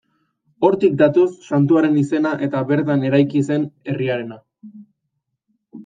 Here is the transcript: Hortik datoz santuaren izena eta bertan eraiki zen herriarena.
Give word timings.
Hortik 0.67 0.95
datoz 1.01 1.25
santuaren 1.51 2.01
izena 2.05 2.33
eta 2.49 2.65
bertan 2.73 3.07
eraiki 3.13 3.47
zen 3.53 3.71
herriarena. 3.93 4.43